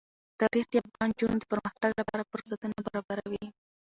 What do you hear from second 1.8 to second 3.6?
لپاره فرصتونه برابروي.